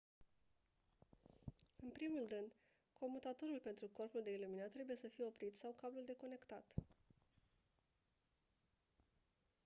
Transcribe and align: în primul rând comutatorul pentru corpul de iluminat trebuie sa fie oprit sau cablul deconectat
în 1.83 1.89
primul 1.89 2.27
rând 2.29 2.51
comutatorul 2.99 3.59
pentru 3.63 3.89
corpul 3.93 4.21
de 4.23 4.31
iluminat 4.31 4.71
trebuie 4.71 4.95
sa 4.95 5.07
fie 5.07 5.25
oprit 5.25 5.55
sau 5.57 5.71
cablul 5.81 6.03
deconectat 6.05 6.63